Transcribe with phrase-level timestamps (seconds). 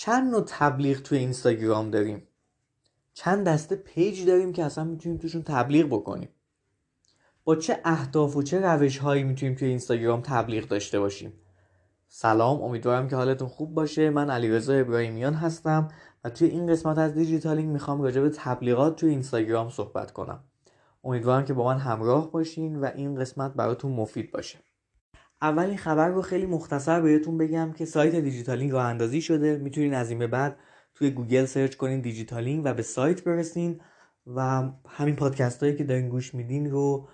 [0.00, 2.22] چند نوع تبلیغ توی اینستاگرام داریم؟
[3.14, 6.28] چند دسته page داریم که اصلا می‌تونیم توشون تبلیغ بکنیم؟
[7.44, 11.32] با چه اهداف و چه روش هایی می‌تونیم توی اینستاگرام تبلیغ داشته باشیم؟
[12.08, 14.10] سلام امیدوارم که حالتون خوب باشه.
[14.10, 15.88] من علیرضا ابراهیمیان هستم
[16.24, 20.44] و توی این قسمت از دیجیتالینگ می‌خوام راجع به تبلیغات توی اینستاگرام صحبت کنم.
[21.04, 24.58] امیدوارم که با من همراه باشین و این قسمت براتون مفید باشه.
[25.42, 29.56] اولین خبر رو خیلی مختصر بهتون بگم که سایت دیجیتالینگ راه اندازی شده.
[29.56, 30.58] می‌تونین از این به بعد
[30.94, 33.80] توی گوگل search کنین دیجیتالینگ و به سایت برسین
[34.26, 37.08] و همین پادکست هایی که دارین گوش میدین رو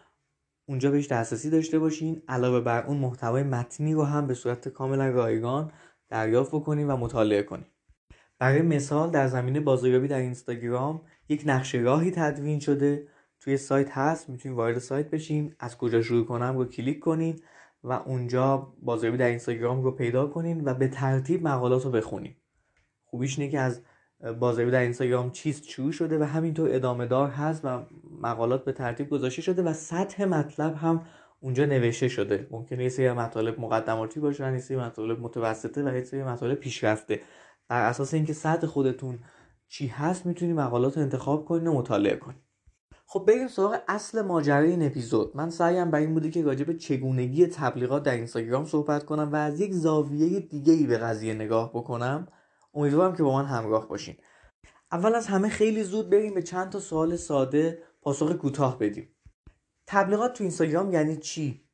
[0.68, 2.22] اونجا بهش دسترسی داشته باشین.
[2.28, 5.72] علاوه بر اون محتوای متنی رو هم به صورت کاملا رایگان
[6.08, 7.66] دریافت بکنین و مطالعه کنین.
[8.38, 13.08] برای مثال در زمینه بازاریابی در اینستاگرام یک نقشه راهی تدوین شده.
[13.40, 15.54] توی سایت هست می‌تونین وارد سایت بشین.
[15.58, 17.40] از کجا شروع کنم رو کلیک کنین.
[17.84, 22.34] و اونجا بازاریابی در اینستاگرام رو پیدا کنین و به ترتیب مقالات رو بخونین.
[23.04, 23.82] خوبیش اینه که از
[24.40, 27.82] بازاریابی در اینستاگرام چیز شروع شده و همینطور ادامه دار هست و
[28.20, 31.06] مقالات به ترتیب گذاشته شده و سطح مطلب هم
[31.40, 32.46] اونجا نوشته شده.
[32.50, 37.20] ممکنه یه سری مطالب مقدماتی باشن یه سری مطالب متوسطه و یه سری مطالب پیشرفته.
[37.68, 39.18] بر اساس اینکه سطح خودتون
[39.68, 42.38] چی هست می‌تونی مقالات رو انتخاب کنین و مطالعه کنین.
[43.14, 45.36] خب بریم سراغ اصل ماجرای این اپیزود.
[45.36, 49.36] من سعیم بر این بوده که راجع به چگونگی تبلیغات در اینستاگرام صحبت کنم و
[49.36, 52.28] از یک زاویه دیگه ای به قضیه نگاه بکنم.
[52.74, 54.16] امیدوارم که با من همراه باشین.
[54.92, 59.08] اول از همه خیلی زود بریم به چند تا سوال ساده پاسخ کوتاه بدیم.
[59.86, 61.68] تبلیغات تو اینستاگرام یعنی چی؟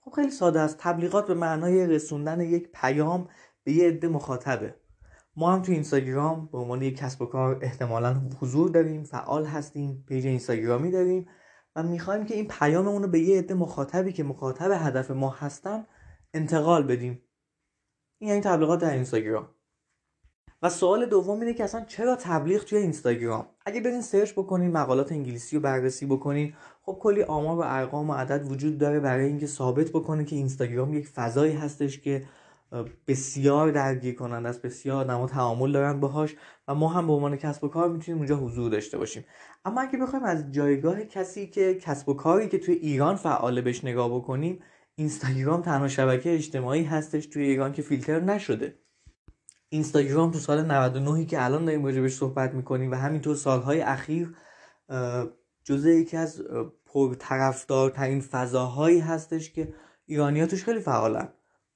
[0.00, 0.76] خب خیلی ساده است.
[0.78, 3.28] تبلیغات به معنای رسوندن یک پیام
[3.64, 4.74] به یه عده مخاطبه.
[5.36, 10.04] ما هم تو اینستاگرام به عنوان یک کسب و کار احتمالا حضور داریم فعال هستیم
[10.08, 11.28] page اینستاگرامی داریم
[11.76, 15.86] و می‌خوایم که این پیاممون رو به یه عده مخاطبی که مخاطب هدف ما هستن
[16.34, 17.22] انتقال بدیم.
[18.18, 19.48] این یعنی تبلیغات در اینستاگرام.
[20.62, 25.12] و سوال دوم اینه که اصلا چرا تبلیغ توی اینستاگرام؟ اگه برین search بکنین مقالات
[25.12, 29.46] انگلیسی رو بررسی بکنین خب کلی آمار و ارقام و عدد وجود داره برای اینکه
[29.46, 32.26] ثابت بکنه که اینستاگرام یک فضایی هستش که
[33.06, 36.34] بسیار درگیر کننده است بسیار آدم‌ها تعامل دارن باهاش
[36.68, 39.24] و ما هم به عنوان کسب و کار می‌تونیم اونجا حضور داشته باشیم.
[39.64, 43.84] اما اگه بخوایم از جایگاه کسی که کسب و کاری که توی ایران فعاله بهش
[43.84, 44.62] نگاه بکنیم
[44.94, 48.78] اینستاگرام تنها شبکه اجتماعی هستش توی ایران که فیلتر نشده.
[49.68, 54.34] اینستاگرام تو سال 99 که الان داریم راجبش صحبت می‌کنیم و همینطور سالهای اخیر
[55.64, 56.42] جزء یکی از
[56.86, 59.74] پرطرفدارترین فضاهایی هستش که
[60.06, 61.28] ایرانی توش خیلی فعالن.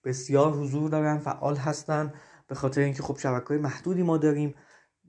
[0.04, 2.12] بسیار حضور دارن فعال هستن.
[2.48, 4.54] به خاطر اینکه خب شبکه محدودی ما داریم.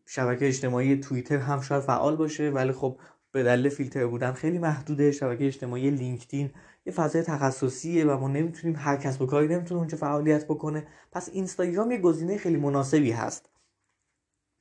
[0.05, 2.99] شبکه اجتماعی توییتر هم شاید فعال باشه ولی خب
[3.31, 5.11] به دلیل فیلتر بودن خیلی محدوده.
[5.11, 6.51] شبکه اجتماعی لینکدین
[6.85, 10.87] یه فضای تخصصیه و ما نمی‌تونیم هر کس و کاری نمی‌تونه اونجا فعالیت بکنه.
[11.11, 13.49] پس اینستاگرام یه گزینه خیلی مناسبی هست.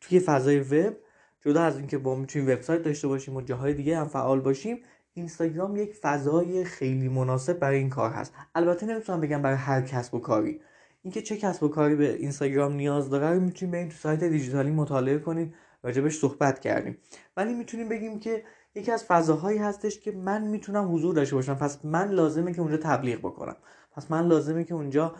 [0.01, 0.97] توی فضای وب
[1.41, 4.83] جدا از اینکه با می‌تونیم وبسایت داشته باشیم و جاهای دیگه هم فعال باشیم
[5.20, 8.34] اینستاگرام یک فضای خیلی مناسب برای این کار هست.
[8.54, 10.60] البته نمی‌تونم بگم برای هر کسب و کاری.
[11.03, 14.70] اینکه چه کسب و کاری به اینستاگرام نیاز داره رو می‌تونیم بریم تو سایت دیجیتالی
[14.70, 16.98] مطالعه کنیم راجبش صحبت کردیم.
[17.36, 18.44] ولی می‌تونیم بگیم که
[18.75, 21.54] یکی از فضاهایی هستش که من می‌تونم حضور داشته باشم.
[21.54, 23.56] پس من لازمه که اونجا تبلیغ بکنم.
[23.92, 25.14] پس من لازمه که اونجا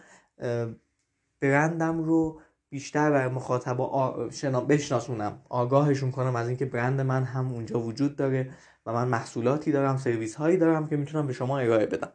[1.41, 2.41] برندم رو
[2.71, 4.13] بیشتر برای مخاطبا
[4.69, 8.51] بشناسونم آگاهشون کنم از اینکه برند من هم اونجا وجود داره.
[8.87, 12.13] و من محصولاتی دارم سرویس هایی دارم که می‌تونم به شما ارائه بدم.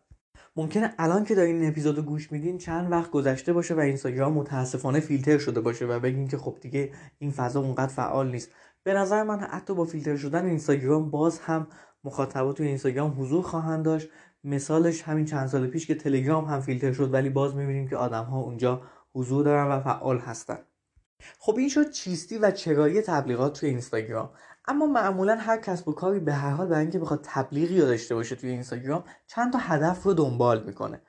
[0.55, 4.99] ممکنه الان که دارین این اپیزودو گوش میدین چند وقت گذشته باشه و اینستاگرام متاسفانه
[4.99, 8.51] فیلتر شده باشه و بگین که خب دیگه این فضا اونقدر فعال نیست.
[8.83, 11.67] به نظر من حتی با فیلتر شدن اینستاگرام باز هم
[12.03, 14.09] مخاطبات توی اینستاگرام حضور خواهند داشت.
[14.43, 18.23] مثالش همین چند سال پیش که تلگرام هم فیلتر شد ولی باز می‌بینیم که آدم
[18.23, 18.81] ها اونجا
[19.13, 20.57] حضور دارن و فعال هستن.
[21.39, 24.29] خب این شد چیستی و چرایی تبلیغات توی اینستاگرام.
[24.67, 28.15] اما معمولا هر کسب و کاری به هر حال برای اینکه بخواد تبلیغی رو داشته
[28.15, 31.01] باشه توی اینستاگرام چند تا هدف رو دنبال می‌کنه.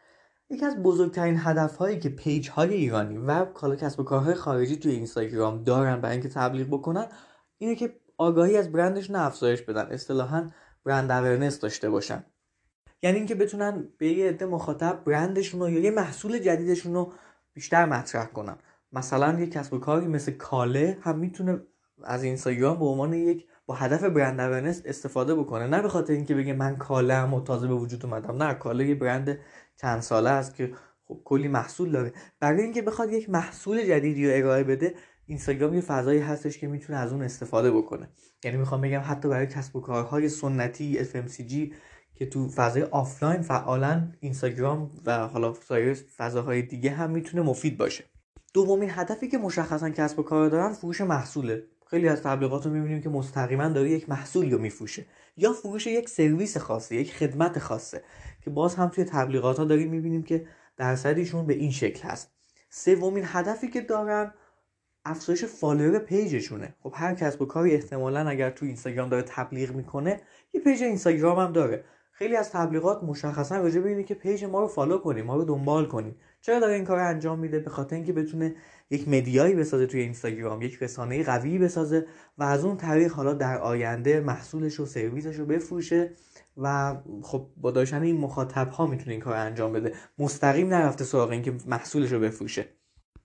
[0.50, 4.77] یکی از بزرگترین هدف هایی که page های ایرانی و کالا کسب و کارهای خارجی
[4.77, 7.06] توی اینستاگرام دارن برای اینکه تبلیغ بکنن
[7.58, 10.50] اینه که آگاهی از برندشون افزایش بدن اصطلاحا
[10.85, 12.25] brand awareness داشته باشن.
[13.03, 17.12] یعنی اینکه بتونن به یه عده مخاطب برندشون رو یا یه محصول جدیدشون رو
[17.53, 18.56] بیشتر مطرح کنن.
[18.93, 21.61] مثلا یه کسب و کاری مثل کاله هم می‌تونه
[22.04, 25.66] از اینستاگرام به عنوان یک با هدف brand awareness استفاده بکنه.
[25.66, 28.43] نه به خاطر اینکه بگه من کاله‌م و تازه به وجود اومدم.
[28.43, 29.38] نه کاله یه برند
[29.76, 30.72] چند ساله است که
[31.04, 32.12] خب کلی محصول داره.
[32.40, 34.94] برای اینکه بخواد یک محصول جدیدی رو ارائه بده
[35.26, 38.08] اینستاگرام یه فضایی هستش که می‌تونه از اون استفاده بکنه.
[38.44, 41.75] یعنی می‌خوام بگم حتی برای کسب و کارهای سنتی FMCG
[42.14, 48.04] که تو فضای آفلاین فعالن اینستاگرام و حالا سایر فضاهای دیگه هم می‌تونه مفید باشه.
[48.54, 51.62] دومین هدفی که مشخصا کسب و کار دارن فروش محصوله.
[51.91, 55.06] خیلی از تبلیغات رو می‌بینیم که مستقیما داره یک محصولی رو میفروشه.
[55.37, 58.03] یا فروش یک سرویس خاصه یک خدمت خاصه
[58.44, 60.47] که باز هم توی تبلیغات ها داریم می‌بینیم که
[60.77, 62.31] درصدیشون به این شکل هست.
[62.71, 64.35] سومین هدفی که دارن
[65.05, 66.75] افزایش follower page شونه.
[66.83, 70.21] خب هر کسب و کاری احتمالا اگر تو اینستاگرام داره تبلیغ می‌کنه
[70.53, 71.85] یه page اینستاگرام هم داره.
[72.12, 75.44] خیلی از تبلیغات مشخصا راجع به اینه که page ما رو follow کنیم ما رو
[75.44, 76.17] دنبال کنیم.
[76.41, 78.55] چرا داره این کار انجام میده؟ به خاطر اینکه بتونه
[78.91, 82.06] یک media یی بسازه توی اینستاگرام یک رسانه قوی بسازه
[82.38, 86.12] و از اون طریق حالا در آینده محصولش و سرویسش رو بفروشه
[86.56, 89.94] و خب با داشتن این مخاطب ها می‌تونه این کار انجام بده.
[90.19, 92.69] مستقیم نرفته سراغ اینکه محصولش رو بفروشه.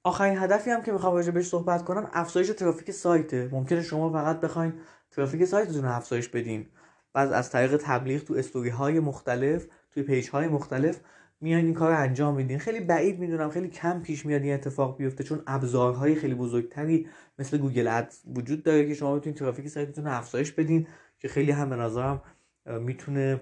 [0.04, 3.50] آخرین هدفی هم که می‌خوام راجع بهش صحبت کنم افزایش ترافیک سایته.
[3.52, 4.74] ممکنه شما فقط بخواین
[5.12, 6.66] ترافیک سایتتون رو افزایش بدین.
[7.14, 11.00] بعد از طریق تبلیغ تو استوری های مختلف توی page های مختلف
[11.42, 12.60] میان این کار انجام میدین.
[12.60, 17.08] خیلی بعید می‌دونم خیلی کم پیش میاد این اتفاق بیفته چون ابزارهای خیلی بزرگتری
[17.40, 20.88] مثل گوگل اد وجود داره که شما بتونید ترافیک سایتتون رو افزایش بدین
[21.20, 22.22] که خیلی هم به نظرم
[22.66, 23.42] می‌تونه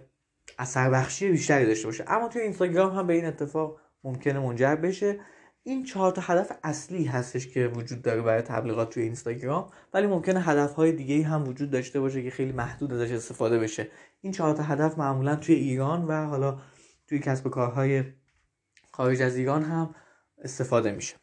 [0.60, 2.04] اثر بخشی بیشتری داشته باشه.
[2.08, 5.20] اما توی اینستاگرام هم به این اتفاق ممکنه منجر بشه.
[5.64, 10.42] این چهار تا هدف اصلی هستش که وجود داره برای تبلیغات توی اینستاگرام ولی ممکنه
[10.42, 13.88] هدف های دیگه هم وجود داشته باشه که خیلی محدود ازش استفاده بشه.
[14.22, 16.58] این چهار تا هدف معمولا توی ایران و حالا
[17.10, 18.04] توی کسب و کارهای
[18.92, 19.96] خارج از ایران هم
[20.38, 21.16] استفاده میشه.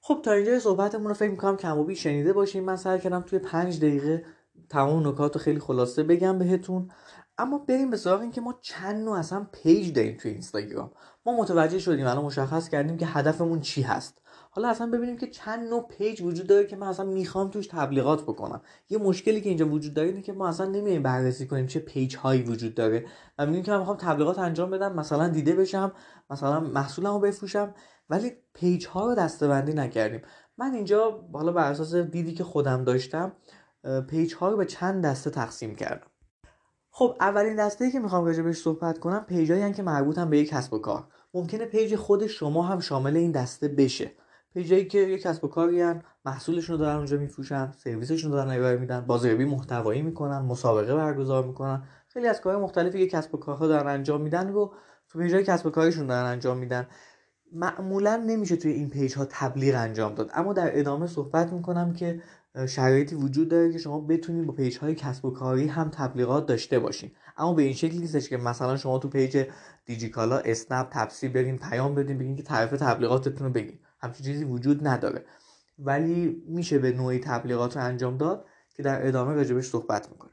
[0.00, 3.38] خب تا اینجا صحبتمون رو فکر می‌کنم کم و شنیده باشیم من سعی کردم توی
[3.38, 4.24] پنج دقیقه
[4.68, 6.90] تمام نکات رو خیلی خلاصه بگم بهتون.
[7.38, 10.90] اما بریم به سراغ اینکه ما چند نوع اصلا page داریم توی اینستاگرام.
[11.26, 14.21] ما متوجه شدیم الان مشخص کردیم که هدفمون چی هست.
[14.54, 18.22] حالا اصلا ببینیم که چند نوع page وجود داره که من اصلا می‌خوام توش تبلیغات
[18.22, 18.62] بکنم.
[18.90, 22.16] یه مشکلی که اینجا وجود داره اینه که ما اصلا نمیایم بررسی کنیم چه پیج
[22.16, 23.06] هایی وجود داره
[23.38, 25.92] و میگیم که من می‌خوام تبلیغات انجام بدم مثلا دیده بشم
[26.30, 27.74] مثلا محصولمو بفروشم
[28.10, 30.22] ولی پیج ها رو دسته بندی نکردیم.
[30.58, 33.32] من اینجا حالا بر اساس دیدی که خودم داشتم
[34.08, 36.06] پیج ها رو به چند دسته تقسیم کردم.
[36.90, 40.72] خب اولین دسته ای که می‌خوام بهش صحبت کنم پیجایی که مربوطن به یک کسب
[40.72, 41.04] و کار.
[41.34, 44.12] ممکنه پیج خود شما هم شامل این دسته بشه.
[44.54, 48.50] پیجایی که یک کسب و کاری هم محصولشون رو دارن اونجا میفروشن سرویسشون رو دارن
[48.50, 51.82] ارائه میدن بازاریابی محتوایی می‌کنن مسابقه برگزار می‌کنن.
[52.08, 54.74] خیلی از کارهای مختلفی که کسب و کارها دارن انجام میدن رو
[55.08, 56.86] تو پیجای کسب و کارشون دارن انجام میدن.
[57.52, 60.30] معمولا نمیشه توی این پیج ها تبلیغ انجام داد.
[60.34, 62.20] اما در ادامه صحبت می‌کنم که
[62.68, 66.78] شرایطی وجود داره که شما بتونید با پیج های کسب و کاری هم تبلیغات داشته
[66.78, 67.10] باشین.
[67.36, 69.46] اما به این شکل نیستش که مثلا شما تو پیج
[69.84, 73.78] دیجیکالا اسنپ تپسی برین پیام بدین بگین که طرف تبلیغاتتون رو بگین.
[74.02, 75.24] همچین چیزی وجود نداره.
[75.78, 80.32] ولی میشه به نوعی تبلیغات رو انجام داد که در ادامه راجبش صحبت می‌کنیم.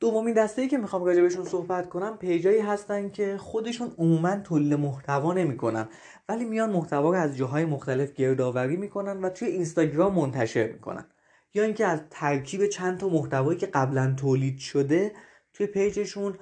[0.00, 5.88] دومین دسته که می‌خوام راجبشون صحبت کنم پیجایی هستن که خودشون عموما تولید محتوا نمی‌کنن
[6.28, 11.06] ولی میان محتوا رو از جاهای مختلف گردآوری می‌کنن و توی اینستاگرام منتشر می‌کنن.
[11.54, 15.12] یا اینکه از ترکیب چند تا محتوایی که قبلا تولید شده
[15.52, 16.34] توی پیجشون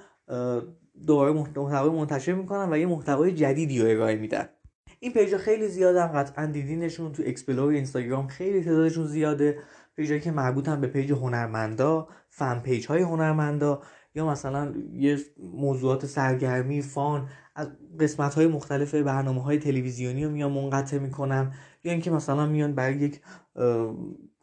[1.07, 4.49] دوباره محتوای منتشر می‌کنن و یه محتوای جدیدی رو ارائه میدن.
[4.99, 9.59] این پیجا خیلی زیادن قطعا دیدینشون تو explore اینستاگرام خیلی تعدادشون زیاده.
[9.95, 13.81] پیجایی که مربوطن به پیج هنرمندا fan page های هنرمندا
[14.15, 15.17] یا مثلا یه
[15.53, 17.67] موضوعات سرگرمی fun از
[17.99, 21.53] قسمت های مختلف برنامه های تلویزیونی رو میان منقطع می‌کنن.
[21.83, 23.21] یا اینکه مثلا میان برای یک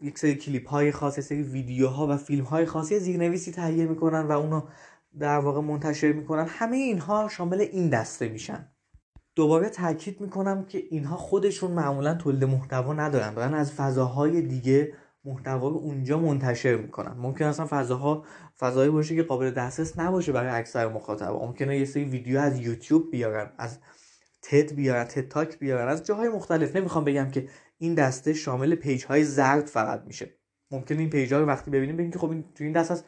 [0.00, 4.32] یک سری کلیپ های خاص سری ویدیوها و فیلم های خاصی زیرنویسی تهیه می‌کنن و
[4.32, 4.62] اونو
[5.18, 6.46] در واقع منتشر می‌کنن.
[6.48, 8.73] همه اینها شامل این دسته میشن.
[9.36, 14.92] دوباره تاکید می‌کنم که اینها خودشون معمولا تولید محتوا ندارن دارن از فضاهای دیگه
[15.24, 17.12] محتوا رو اونجا منتشر می‌کنن.
[17.12, 18.24] ممکن اصلا فضاها
[18.58, 23.10] فضایی باشه که قابل دسترس نباشه برای اکثر مخاطب ممکنه یه سری ویدیو از یوتیوب
[23.10, 23.78] بیارن از
[24.42, 26.76] تد بیارن تد تاک بیارن از جاهای مختلف.
[26.76, 27.48] نمی‌خوام بگم که
[27.78, 30.34] این دسته شامل پیج های زرد فقط میشه.
[30.70, 33.04] ممکنه این پیج ها رو وقتی ببینیم بگیم که خب این تو این دسته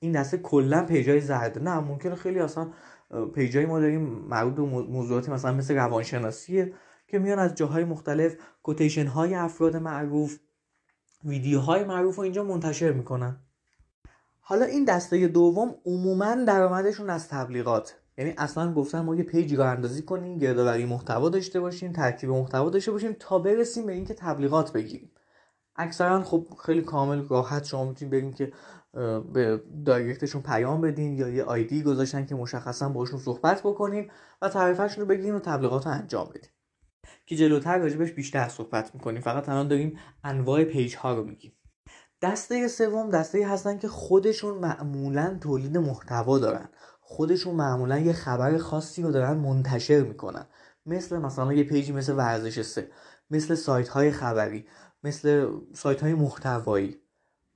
[0.00, 2.72] این دسته کلا پیج های زرد نه ممکنه خیلی اصلا
[3.34, 6.72] پیج های ما داریم مربوط به موضوعاتی مثلا مثل روانشناسیه
[7.08, 10.38] که میان از جاهای مختلف quotation های افراد معروف
[11.24, 13.36] ویدیوهای معروف رو اینجا منتشر می‌کنن.
[14.40, 17.96] حالا این دسته دوم عموما درآمدشون از تبلیغات.
[18.18, 22.70] یعنی اصلا گفتن ما یه پیجی راه اندازی کنیم گردآوری محتوا داشته باشیم ترکیب محتوا
[22.70, 25.10] داشته باشیم تا برسیم به اینکه تبلیغات بگیریم.
[25.80, 28.52] اکثرا خب خیلی کامل راحت شما می‌تونید بریم که
[29.32, 34.10] به دایرکتشون پیام بدین یا یه آیدی گذاشتن که مشخصا باشون صحبت بکنیم
[34.42, 36.50] و تعریفشون رو بگیریم و تبلیغات رو انجام بدیم
[37.26, 39.20] که جلوتر راجبش بیشتر صحبت می‌کنیم.
[39.20, 41.52] فقط الان داریم انواع پیج ها رو میگیم.
[42.22, 46.68] دسته سوم دسته هستن که خودشون معمولا تولید محتوا دارن.
[47.00, 50.46] خودشون معمولا یه خبر خاصی رو دارن منتشر می‌کنن.
[50.86, 52.90] مثل مثلا یه پیجی مثل ورزش سه
[53.30, 54.66] مثل سایت های خبری.
[55.04, 56.96] مثل سایت های محتوایی.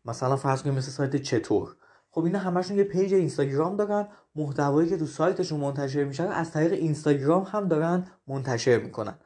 [0.04, 1.76] مثلا فرض کنید مثل سایت چطور.
[2.10, 6.72] خب اینا همشون یه پیج اینستاگرام دارن محتوایی که تو سایتشون منتشر میشن از طریق
[6.72, 9.18] اینستاگرام هم دارن منتشر می‌کنن.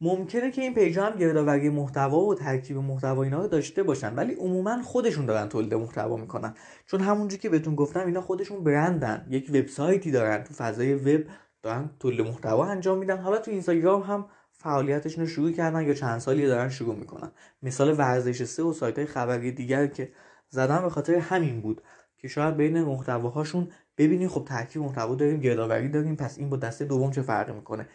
[0.00, 4.34] ممکنه که این پیج هم گردآوری محتوا و ترکیب محتوا اینا رو داشته باشن ولی
[4.34, 6.54] عموما خودشون دارن تولید محتوا می‌کنن.
[6.86, 9.26] چون همونجوری که بهتون گفتم اینا خودشون برندن.
[9.30, 11.26] یک وبسایتی دارن تو فضای وب
[11.62, 13.18] دارن تولید محتوا انجام میدن.
[13.18, 14.26] حالا تو اینستاگرام هم
[14.64, 17.30] فعالیتشون رو شروع کردن یا چند سالی دارن شروع می‌کنن.
[17.62, 20.12] مثال ورزش سه و سایت های خبری دیگر که
[20.48, 21.82] زدن به خاطر همین بود
[22.18, 23.68] که شاید بین محتواهاشون
[23.98, 27.88] ببینیم خب ترکیب محتوا داریم گردآوری داریم پس این با دسته دوم چه فرقی می‌کنه؟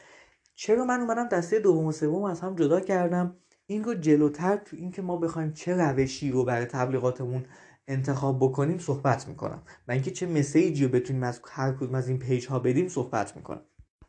[0.56, 3.36] چرا من اومدم دسته دوم و سوم از هم جدا کردم؟
[3.66, 7.46] این رو جلوتر تو اینکه ما بخوایم چه روشی رو برای تبلیغاتمون
[7.88, 9.62] انتخاب بکنیم صحبت می‌کنم.
[9.88, 12.88] و اینکه چه message ی رو بتونیم از هر کدوم از این پیج ها بدیم
[12.88, 13.62] صحبت می‌کنم.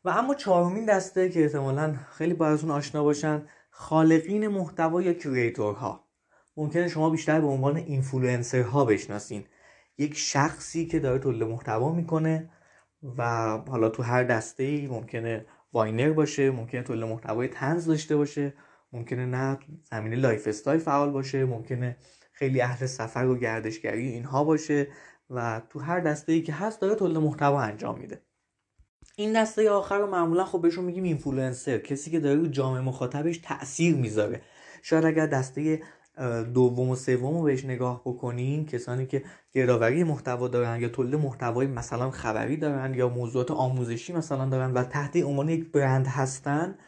[0.04, 6.08] و اما چهارمین دسته که احتمالا خیلی براتون آشنا باشن خالقین محتوا یا creator ها.
[6.56, 9.44] ممکنه شما بیشتر به عنوان اینفلوئنسر ها بشناسین.
[9.98, 12.50] یک شخصی که داره تولید محتوا می‌کنه
[13.02, 13.22] و
[13.68, 18.54] حالا تو هر دسته ای ممکنه viner باشه ممکنه تولید محتوای طنز داشته باشه
[18.92, 19.58] ممکنه تو
[19.90, 21.96] زمینه lifestyle فعال باشه ممکنه
[22.32, 24.88] خیلی اهل سفر و گردشگری اینها باشه
[25.30, 28.22] و تو هر دسته ای که هست داره تولید محتوا انجام میده.
[29.20, 33.38] این دسته آخر رو معمولا خب بهشون میگیم اینفلوئنسر کسی که داره رو جامعه مخاطبش
[33.38, 34.42] تاثیر می‌ذاره.
[34.82, 35.82] شاید اگر دسته
[36.54, 41.66] دوم و سوم رو بهش نگاه بکنین کسانی که گردآوری محتوا دارن یا تولید محتوای
[41.66, 46.78] مثلا خبری دارن یا موضوعات آموزشی مثلا دارن و تحت عنوان یک برند هستن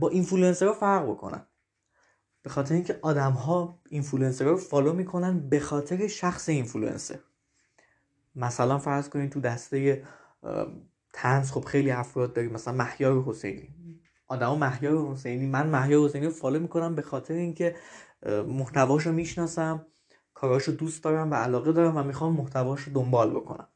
[0.00, 1.46] با اینفلوئنسرها فرق بکنن.
[2.42, 7.18] به خاطر اینکه آدم ها اینفلوئنسر رو follow می‌کنن به خاطر شخص اینفلوئنسر
[8.36, 10.02] مثلا فرض کنید تو دسته
[11.12, 12.52] طنز خب خیلی افراد داریم.
[12.52, 13.74] مثلا مهیار حسینی.
[14.28, 15.46] آدم مهیار حسینی.
[15.46, 17.74] من مهیار حسینی رو follow می‌کنم به خاطر اینکه
[18.48, 19.86] محتواش رو می‌شناسم
[20.34, 23.68] کاراش رو دوست دارم و علاقه دارم و می‌خوام محتواش رو دنبال بکنم.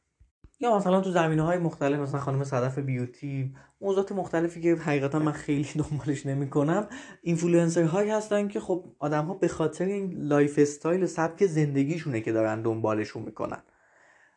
[0.59, 5.31] یا مثلا تو زمینه های مختلف مثلا خانم صدف بیوتی موضوعات مختلفی که حقیقتا من
[5.31, 6.87] خیلی دنبالش نمی‌کنم.
[7.21, 12.61] اینفلوئنسر هایی هستن که خب آدم ها به خاطر این lifestyle سبک زندگیشونه که دارن
[12.61, 13.63] دنبالشون می‌کنن.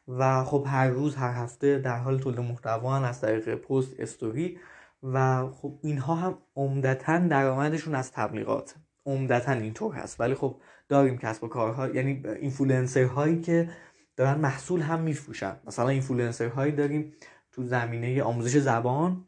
[0.08, 4.58] و خب هر روز هر هفته در حال تولید محتوا از طریق پست استوری
[5.02, 8.74] و خب اینها هم عمدتا درآمدشون از تبلیغات.
[9.06, 10.20] عمدتا اینطور هست.
[10.20, 13.70] ولی خب داریم کسب و کارها یعنی اینفلوئنسر هایی که
[14.16, 15.56] دارن محصول هم میفروشن.
[15.66, 17.12] مثلا اینفلوئنسر هایی داریم
[17.52, 19.24] تو زمینه آموزش زبان.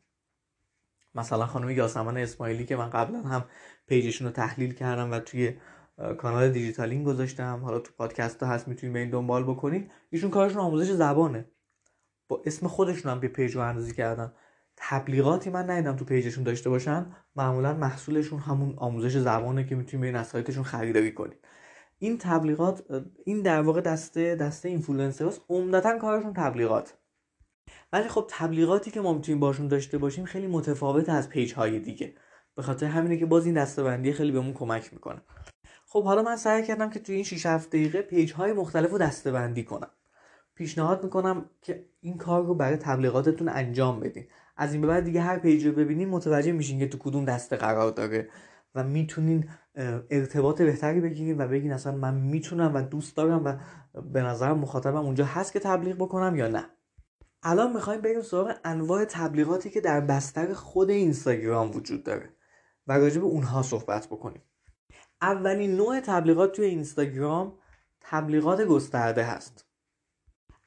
[1.14, 3.44] مثلا خانم یاسمن اسماعیلی که من قبلا هم
[3.86, 5.56] پیجشون رو تحلیل کردم و توی
[6.18, 7.60] کانال دیجیتالینگ گذاشتم.
[7.64, 9.90] حالا تو پادکست ها هست می‌تونید این دنبال بکنید.
[10.10, 11.44] ایشون کارشون آموزش زبانه.
[12.28, 14.32] با اسم خودشون هم یه پیج راه اندازی کردن.
[14.76, 17.06] تبلیغاتی من ندیدم تو پیجشون داشته باشن.
[17.36, 21.38] معمولا محصولشون همون آموزش زبانه که می‌تونید به سایتشون خریداری کنید.
[21.98, 22.82] این تبلیغات
[23.24, 26.96] این در واقع دسته دسته influencers عمدتا کارشون تبلیغات.
[27.92, 32.14] ولی خب تبلیغاتی که ما می‌تونیم باشون داشته باشیم خیلی متفاوت از پیج های دیگه.
[32.54, 35.20] به خاطر همینه که باز این دسته بندی خیلی بهمون کمک می‌کنه.
[35.92, 39.62] خب حالا من سعی کردم که توی این 6 7 دقیقه پیج های مختلف رو
[39.62, 39.90] کنم.
[40.54, 44.26] پیشنهاد می‌کنم که این کار رو برای تبلیغاتتون انجام بدین.
[44.56, 47.56] از این به بعد دیگه هر پیج رو ببینین متوجه میشین که تو کدوم دسته
[47.56, 48.28] قرار داره
[48.74, 49.48] و می‌تونین
[50.10, 53.56] ارتباط بهتری بگیرین و بگین اصلا من می‌تونم و دوست دارم و
[54.02, 56.64] به نظرم مخاطبم اونجا هست که تبلیغ بکنم یا نه.
[57.42, 62.28] الان می‌خوایم بریم سراغ انواع تبلیغاتی که در بستر خود اینستاگرام وجود داره
[62.86, 64.42] و راجع به اونها صحبت بکنیم.
[65.22, 67.52] اولین نوع تبلیغات توی اینستاگرام
[68.00, 69.64] تبلیغات گسترده هست.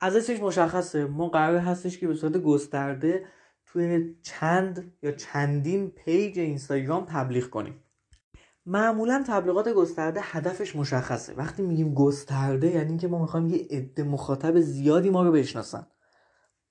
[0.01, 1.05] از اسمش مشخصه.
[1.05, 3.25] ما قرار هستش که به صورت گسترده
[3.65, 7.83] توی چند یا چندین پیج اینستاگرام تبلیغ کنیم.
[8.65, 11.33] معمولا تبلیغات گسترده هدفش مشخصه.
[11.33, 15.87] وقتی میگیم گسترده یعنی که ما می‌خوایم یه عده مخاطب زیادی ما رو بشناسن.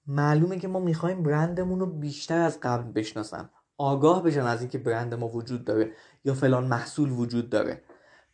[0.06, 3.50] معلومه که ما می‌خوایم برندمون رو بیشتر از قبل بشناسن.
[3.78, 5.92] آگاه بشن از اینکه برند ما وجود داره
[6.24, 7.82] یا فلان محصول وجود داره.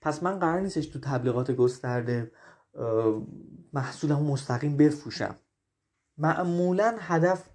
[0.01, 2.33] پس من قرار نیستش تو تبلیغات گسترده
[3.73, 5.37] محصولمو مستقیم بفروشم.
[6.19, 7.51] معمولا هدف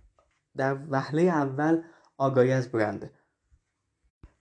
[0.57, 1.81] در وهله اول
[2.17, 3.11] آگاهی از برند.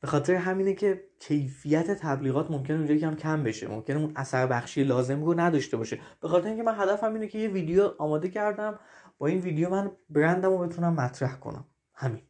[0.01, 4.85] به خاطر همینه که کیفیت تبلیغات ممکن اونجا کم کم بشه ممکن اون اثر بخشی
[4.85, 6.01] لازم رو نداشته باشه.
[6.21, 8.79] به خاطر اینکه من هدفم اینه که یه ویدیو آماده کردم
[9.19, 11.65] با این ویدیو من برندم رو بتونم مطرح کنم.
[11.95, 12.23] همین.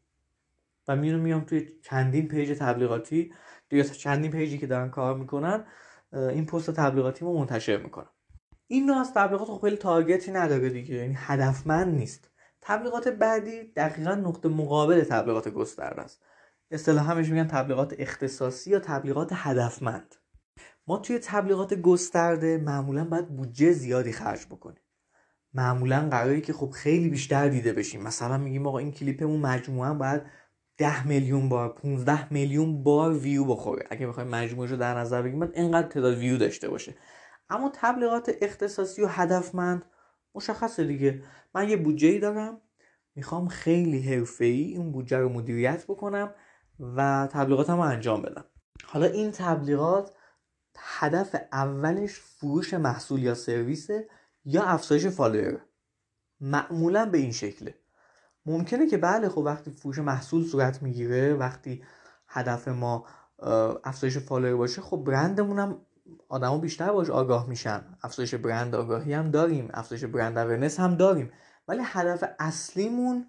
[0.89, 3.33] و میونو میام توی چندین پیج تبلیغاتی.
[3.71, 5.65] یا چندین پیجی که دارن کار می‌کنن
[6.13, 8.11] این پست تبلیغاتی رو منتشر می‌کنم.
[8.67, 12.31] این نوع از تبلیغات خب خیلی target ی نداره دیگه یعنی هدفمند نیست.
[12.61, 16.23] تبلیغات بعدی دقیقا نقطه مقابل تبلیغات گسترده است.
[16.71, 20.15] اصطلاح همش میگن تبلیغات اختصاصی یا تبلیغات هدفمند.
[20.87, 24.83] ما توی تبلیغات گسترده معمولا باید بودجه زیادی خرج بکنیم.
[25.55, 28.03] معمولا قراری که خب خیلی بیشتر دیده بشیم.
[28.03, 30.23] مثلا میگیم آقا این کلیپمون مجموعا باید
[30.83, 33.87] 10 میلیون بار 15 میلیون بار ویو بخوره.
[33.91, 36.95] اگه بخوایم مجموعش رو در نظر بگیریم اینقدر تعداد ویو داشته باشه.
[37.51, 39.85] اما تبلیغات اختصاصی و هدفمند
[40.35, 41.23] مشخصه دیگه.
[41.55, 42.61] من یه بودجه ای دارم.
[43.15, 46.35] می‌خوام خیلی حرفه‌ای این بودجه رو مدیریت بکنم
[46.97, 48.45] و تبلیغاتم رو انجام بدم.
[48.85, 50.15] حالا این تبلیغات
[50.79, 53.89] هدف اولش فروش محصول یا سرویس
[54.45, 55.61] یا افزایش فالوور؟
[56.41, 57.75] معمولا به این شکله.
[58.47, 61.83] ممکنه که بله خب وقتی فروش محصول صورت می‌گیره وقتی
[62.29, 63.07] هدف ما
[63.85, 65.81] افزایش فالوور باشه خب برندمون هم
[66.29, 67.85] آدما بیشتر باش آگاه میشن.
[68.03, 71.33] افزایش برند آگاهی هم داریم افزایش brand awareness هم داریم.
[71.69, 73.27] ولی هدف اصلیمون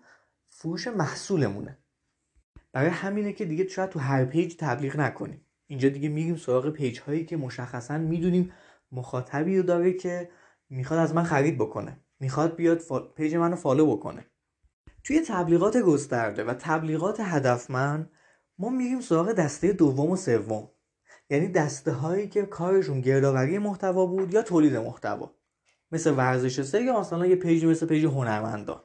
[0.48, 1.78] فروش محصولمونه.
[2.74, 5.46] برای همینه که دیگه شاید تو هر پیج تبلیغ نکنیم.
[5.68, 8.52] اینجا دیگه میریم سراغ پیج هایی که مشخصا می‌دونیم
[8.92, 10.30] مخاطبی رو داره که
[10.70, 12.00] می‌خواد از من خرید بکنه.
[12.20, 12.82] می‌خواد بیاد
[13.16, 14.26] پیج منو فالو بکنه.
[15.04, 18.12] توی تبلیغات گسترده و تبلیغات هدفمند
[18.58, 20.70] ما میریم سراغ دسته دوم و سوم.
[21.30, 25.32] یعنی دسته هایی که کارشون گردآوری محتوا بود یا تولید محتوا.
[25.92, 28.84] مثل ورزش سه یا مثلا یه پیج مثل پیج هنرمندان.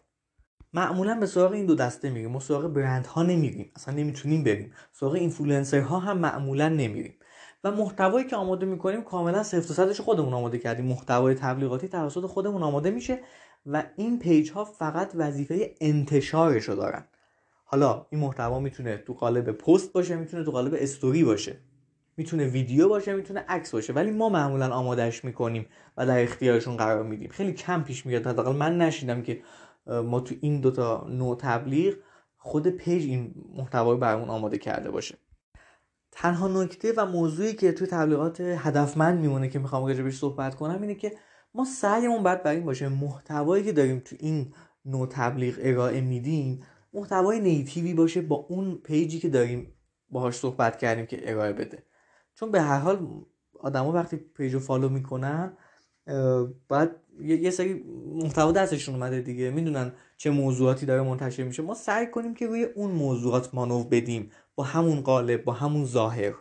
[0.73, 2.31] معمولا به سراغ این دو دسته میریم.
[2.31, 3.73] ما سراغ برند ها نمیریم.
[3.77, 4.73] اصلا نمی‌تونیم بریم.
[4.93, 7.15] سراغ اینفلوئنسر ها هم معمولا نمیریم.
[7.65, 10.85] و محتوایی که آماده می‌کنیم کاملا صفر صدش خودمون آماده کردیم.
[10.85, 13.21] محتوای تبلیغاتی توسط خودمون آماده میشه.
[13.67, 17.05] و این پیج ها فقط وظیفه انتشارش رو دارن.
[17.65, 21.59] حالا این محتوا می‌تونه تو قالب پست باشه می‌تونه تو قالب استوری باشه.
[22.17, 27.03] می‌تونه ویدیو باشه می‌تونه عکس باشه ولی ما معمولا آمادهش می‌کنیم و در اختیارشون قرار
[27.03, 27.31] میدیم.
[27.31, 28.27] خیلی کم پیش میاد.
[28.27, 29.43] حداقل من نشیدم که
[29.87, 31.95] ما تو این دوتا نوع تبلیغ
[32.37, 35.19] خود پیج این محتوا رو برامون آماده کرده باشه.
[36.12, 40.95] تنها نکته و موضوعی که توی تبلیغات هدفمند میمونه که می‌خوام راجبش صحبت کنم اینه
[40.95, 41.12] که
[41.59, 42.89] ما سعیمون باید بر این باشه.
[42.89, 44.54] محتوایی که داریم تو این
[44.85, 49.73] نوع تبلیغ ارائه میدیم محتوای native ی باشه با اون پیجی که داریم
[50.11, 51.82] باهاش صحبت کردیم که ارائه بده.
[52.35, 53.25] چون به هر حال
[53.61, 55.56] آدما وقتی پیج رو فالو می‌کنن
[56.69, 59.50] باید یه سری محتوا دستشون اومده دیگه.
[59.50, 61.63] می‌دونن چه موضوعاتی داره منتشر میشه.
[61.63, 64.30] ما سعی کنیم که روی اون موضوعات مانور بدیم.
[64.54, 66.35] با همون قالب با همون ظاهر.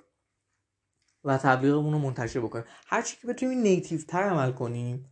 [1.23, 2.65] و تبلیغمون رو منتشر بکنیم.
[2.87, 5.05] هرچی که بتونیم native تر عمل کنیم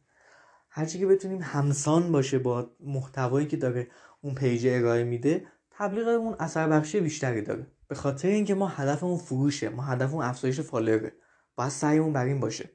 [0.77, 3.88] هرچی که بتونیم همسان باشه با محتوایی که داره
[4.21, 7.67] اون پیج ارائه میده تبلیغمون اثر بخشی بیشتری داره.
[7.88, 11.13] به خاطر اینکه ما هدفمون فروشه ما هدفمون افزایش فالووره.
[11.55, 12.69] باید سعیمون بر این باشه.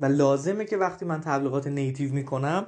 [0.00, 2.66] و لازمه که وقتی من تبلیغات native می‌کنم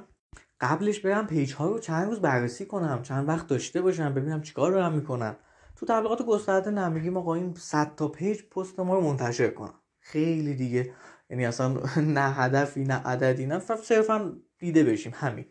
[0.61, 4.71] قبلش برم پیج ها رو چند روز بررسی کنم چند وقت داشته باشم ببینم چیکار
[4.71, 5.35] دارن می‌کنن.
[5.75, 9.81] تو تبلیغات گسترده نمیگیم آقا این 100 تا پیج پست ما رو منتشر کنن.
[9.99, 10.93] خیلی دیگه.
[11.29, 15.13] یعنی اصلا نه هدفی نه عددی نه صرفا دیده بشیم.
[15.15, 15.45] همین.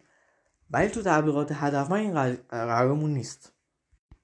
[0.70, 3.52] ولی تو تبلیغات هدفمند این قرارمون نیست.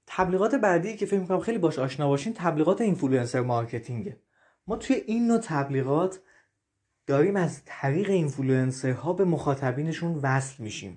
[0.07, 4.21] تبلیغات بعدی که فکر می‌کنم خیلی باش آشنا باشین تبلیغات influencer marketing ه
[4.67, 6.21] ما توی این نوع تبلیغات
[7.07, 10.97] داریم از طریق اینفلوئنسرها به مخاطبینشون وصل میشیم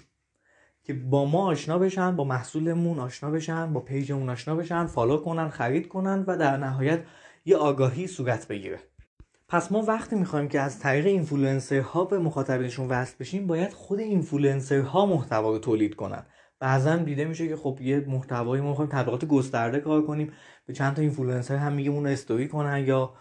[0.83, 5.49] که با ما آشنا بشن با محصولمون آشنا بشن با پیجمون آشنا بشن فالو کنن
[5.49, 7.03] خرید کنن و در نهایت
[7.45, 8.79] یه آگاهی صورت بگیره.
[9.47, 15.05] پس ما وقتی می‌خوایم که از طریق اینفلوئنسرها به مخاطبینشون وصل بشیم باید خود اینفلوئنسرها
[15.05, 16.25] محتوا رو تولید کنن.
[16.59, 20.33] بعضا دیده میشه که خب یه محتوایی ما می‌خوایم تبلیغات گسترده کار کنیم
[20.65, 23.13] به چند تا اینفلوئنسر هم میگه اون استوری کنن یا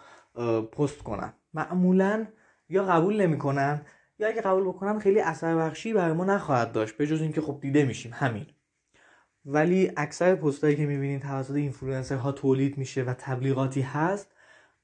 [0.71, 1.33] پست کنن.
[1.53, 2.27] معمولا
[2.69, 3.81] یا قبول نمی‌کنن
[4.19, 7.59] یا اگه قبول بکنن خیلی اثر بخشی برای ما نخواهد داشت به جز اینکه خب
[7.61, 8.11] دیده میشیم.
[8.15, 8.45] همین.
[9.45, 14.34] ولی اکثر پستایی که می‌بینید توسط اینفلوئنسر ها تولید میشه و تبلیغاتی هست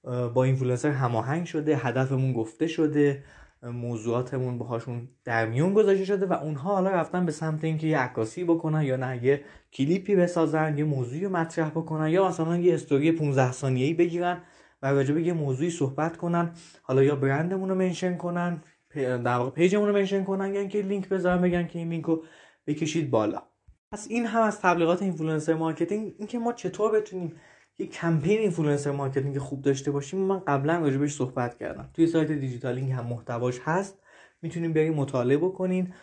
[0.04, 3.24] با اینفلوئنسر هماهنگ شده هدفمون گفته شده
[3.64, 8.44] موضوعاتمون باهاشون در میون گذاشته شده و اونها حالا رفتن به سمت اینکه یه عکاسی
[8.44, 9.42] بکنن یا نه یه
[9.74, 14.42] کلیپی بسازن یه موضوعی مطرح بکنن یا مثلا یه استوری 15 ثانیه‌ای بگیرن
[14.82, 16.52] و راجع به یه موضوعی صحبت کنن.
[16.82, 18.64] حالا یا برندمون رو mention کنن
[18.96, 22.24] در واقع پیجمون رو mention کنن یا اینکه لینک بذارن بگن که این لینک رو
[22.68, 23.42] بکشید بالا.
[23.92, 26.14] پس این هم از تبلیغات influencer marketing.
[26.18, 27.36] اینکه ما چطور بتونیم
[27.80, 30.20] یه کمپین influencer marketing خوب داشته باشیم.
[30.20, 31.90] من قبلا راجبش صحبت کردم.
[31.94, 34.00] توی سایت دیجیتالینگ هم محتواش هست.
[34.42, 35.94] می‌تونین برین مطالعه بکنین.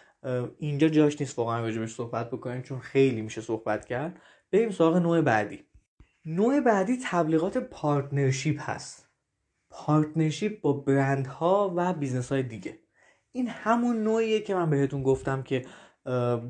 [0.59, 4.21] اینجا جاش نیست واقعا راجبش صحبت بکنیم چون خیلی میشه صحبت کرد.
[4.53, 5.65] بریم سراغ نوع بعدی.
[6.25, 9.09] نوع بعدی تبلیغات partnership هست.
[9.71, 12.79] partnership با برندها و business های دیگه.
[13.33, 15.65] این همون نوعیه که من بهتون گفتم که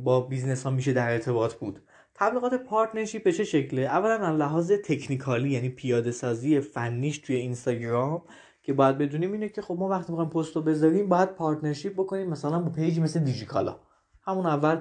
[0.04, 1.82] با business ها میشه در ارتباط بود.
[2.20, 8.22] تبلیغات partnership به چه شکله؟ اولا از لحاظ تکنیکالی یعنی پیاده سازی فنیش توی اینستاگرام
[8.62, 12.30] که باید بدونیم اینه که خب ما وقتی می‌خوایم پست رو بذاریم باید partnership بکنیم.
[12.30, 13.80] مثلا با پیج مثل دیجیکالا.
[14.26, 14.80] همون اول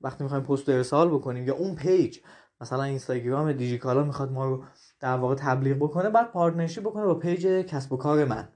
[0.00, 2.18] وقتی می‌خوایم پست رو ارسال بکنیم یا اون پیج
[2.60, 4.64] مثلا اینستاگرام دیجیکالا می‌خواد ما رو
[5.00, 8.48] در واقع تبلیغ بکنه بعد partnership بکنه با پیج کسب و کار من.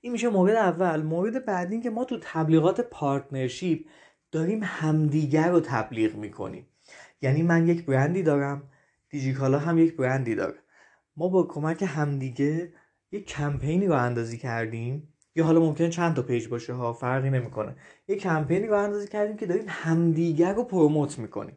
[0.00, 1.02] این میشه مورد اول.
[1.02, 3.86] مورد بعدی که ما تو تبلیغات partnership
[4.32, 6.66] داریم همدیگر رو تبلیغ می‌کنیم.
[7.22, 8.62] یعنی من یک برندی دارم
[9.08, 10.58] دیجیکالا هم یک برندی داره.
[11.16, 12.72] ما با کمک همدیگه
[13.12, 15.08] یک کمپینی راه اندازی کردیم.
[15.34, 17.76] یا حالا ممکنه چند تا پیج باشه ها فرقی نمی‌کنه.
[18.08, 21.56] یک کمپینی راه اندازی کردیم که داریم همدیگر رو promote می‌کنیم.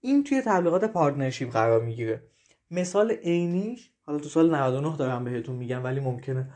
[0.00, 2.22] این توی تبلیغات partnership قرار می‌گیره.
[2.70, 6.50] مثال عینیش حالا تو سال 99 دارم بهتون میگم ولی ممکنه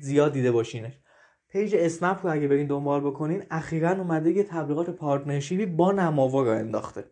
[0.00, 0.98] زیاد دیده باشینش.
[1.48, 6.42] پیج اسنپ رو اگه برین دنبال بکنین اخیرا اومده یه تبلیغات partnership ی با نماوا
[6.42, 7.04] راه انداخته.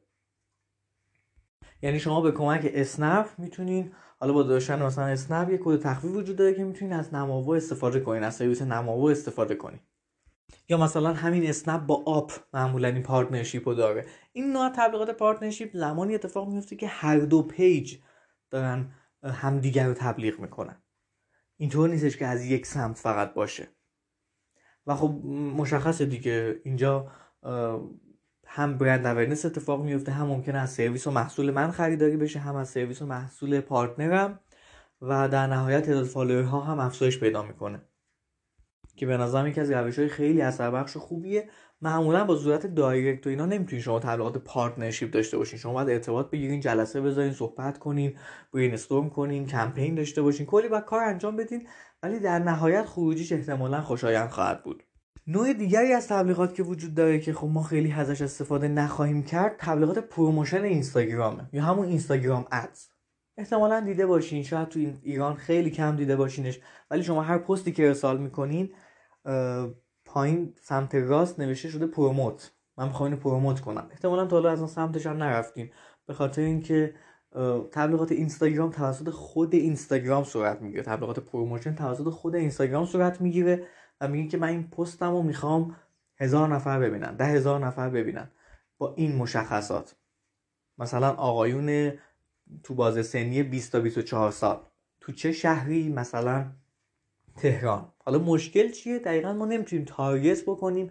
[1.83, 3.93] یعنی شما به کمک اسنپ می‌تونین.
[4.21, 8.01] حالا با داشتن مثلا اسنپ یه کد تخفیف وجود داره که می‌تونین از نماوا استفاده
[8.01, 9.81] کنین از سرویس نماوا استفاده کنین.
[10.69, 14.07] یا مثلا همین اسنپ با آپ معمولا این partnership رو داره.
[14.33, 17.99] این نوع تبلیغات partnership زمانی اتفاق میفته که هر دو پیج
[18.51, 18.93] دارن
[19.25, 20.83] همدیگر رو تبلیغ می‌کنن.
[21.57, 23.69] اینطور نیستش که از یک سمت فقط باشه.
[24.87, 25.11] و خب
[25.57, 26.61] مشخصه دیگه.
[26.65, 27.11] اینجا
[28.57, 32.57] هم brand awareness اتفاق میفته هم ممکنه از سرویس و محصول من خریداری بشه هم
[32.57, 34.41] از سرویس و محصول partner م
[35.03, 37.83] و در نهایت تعداد ها هم افزایش پیدا می‌کنه.
[38.97, 41.49] که به نظرم یکی از روش های خیلی اثر بخش و خوبیه.
[41.83, 45.59] معمولا با صورت direct و اینا نمی‌تونین شما تبلیغات partnership داشته باشین.
[45.59, 48.19] شما باید ارتباط بگیرین جلسه بذارین صحبت کنین
[48.53, 50.47] brainstorm کنین کمپین داشته باشین.
[50.47, 51.69] کلی باید کار انجام بدین
[52.03, 54.83] ولی در نهایت خروجیش احتمالا خوشایند خواهد بود.
[55.27, 59.57] نوع دیگری از تبلیغات که وجود داره که خب ما خیلی ازش استفاده نخواهیم کرد
[59.59, 62.89] تبلیغات promotion اینستاگرامه یا همون Instagram Ads
[63.37, 66.61] احتمالا دیده باشین شاید تو ایران خیلی کم دیده باشینش
[66.91, 68.71] ولی شما هر پستی که ارسال می‌کنین
[70.05, 72.53] پایین سمت راست نوشته شده promote.
[72.79, 73.87] من می‌خوام اینو promote کنم.
[73.91, 75.71] احتمالا تا حالا از اون سمتش هم نرفتین.
[76.07, 76.95] به خاطر اینکه
[77.73, 80.83] تبلیغات اینستاگرام توسط خود اینستاگرام صورت می‌گیره.
[80.83, 83.67] تبلیغات promotion توسط خود اینستاگرام صورت می‌گیره.
[84.07, 85.77] میگه که من این پستم رو می‌خوام
[86.17, 88.31] هزار نفر ببینن ده هزار نفر ببینن
[88.79, 89.97] با این مشخصات.
[90.79, 91.93] مثلا آقایون
[92.63, 94.61] تو بازه سنی 20 تا 24 سال.
[95.01, 96.53] تو چه شهری؟ مثلا
[97.37, 97.93] تهران.
[98.05, 100.91] حالا مشکل چیه؟ دقیقا ما نمی‌تونیم target بکنیم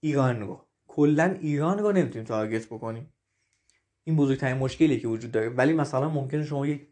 [0.00, 0.60] ایران رو.
[0.88, 3.12] کلا ایران رو نمی‌تونیم target بکنیم.
[4.04, 5.48] این بزرگترین مشکلی که وجود داره.
[5.48, 6.88] ولی مثلا ممکنه شما یک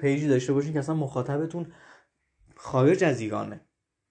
[0.00, 1.72] page ی داشته باشین که اصلا مخاطبتون
[2.56, 3.60] خارج از ایرانه.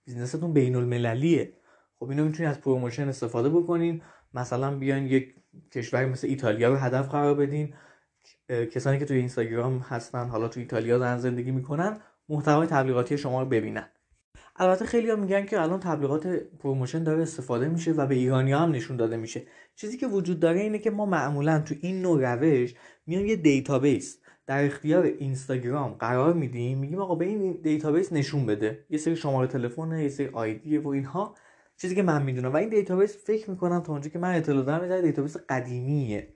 [0.05, 1.53] business تون بین المللیه
[1.99, 4.01] خب اینو می‌تونید از promotion استفاده بکنین.
[4.33, 5.35] مثلا بیاین یک
[5.71, 7.73] کشوری مثل ایتالیا رو هدف قرار بدین.
[8.49, 13.49] کسانی که توی اینستاگرام هستن حالا توی ایتالیا دارن زندگی می‌کنن محتوای تبلیغاتی شما رو
[13.49, 13.89] ببینن.
[14.55, 16.27] البته خیلی ها میگن که الان تبلیغات
[16.59, 19.43] promotion داره استفاده میشه و به ایرانی هم نشون داده میشه.
[19.75, 22.73] چیزی که وجود داره اینه که ما معمولا تو این نوع روش
[23.07, 28.85] میایم یه database در اختیار اینستاگرام قرار میدیم میگیم آقا به این database نشون بده.
[28.89, 31.35] یه سری شماره تلفن یه سری ID و اینها.
[31.77, 32.53] چیزی که من می‌دونم.
[32.53, 36.33] و این database فکر می‌کنم تا اونجا که من اطلاع دارم یه database قدیمیه.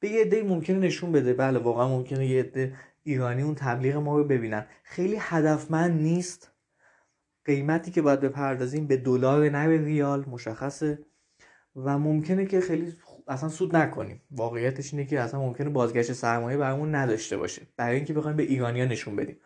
[0.00, 1.34] به یه عده ممکنه نشون بده.
[1.34, 4.66] بله واقعا ممکنه یه عده ایرانی اون تبلیغ ما رو ببینن.
[4.82, 6.52] خیلی هدفمند نیست.
[7.44, 10.98] قیمتی که باید بپردازیم به دلار نه به ریال مشخصه.
[11.76, 12.92] و ممکنه که خیلی
[13.28, 14.22] اصلا سود نکنیم.
[14.30, 17.62] واقعیتش اینه که اصلا ممکنه بازگشت سرمایه برامون نداشته باشه.
[17.76, 19.36] برای اینکه بخوایم به ایرانیا نشون بدیم.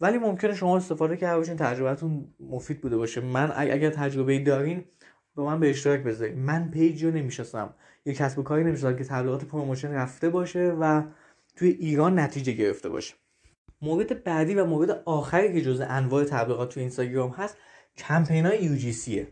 [0.00, 3.20] ولی ممکنه شما استفاده کرده باشین تجربتون مفید بوده باشه.
[3.20, 4.84] من اگر تجربه ای دارین
[5.34, 7.74] با من به اشتراک بذارید من پیج رو نمی‌شناسم.
[8.04, 11.02] یا کسب و کاری نمی‌شناسم که تبلیغات promotion رفته باشه و
[11.56, 13.14] توی ایران نتیجه گرفته باشه.
[13.82, 17.56] مورد بعدی و مورد آخری که جزء انواع تبلیغات توی اینستاگرام هست
[17.96, 19.26] کمپین های UGC ه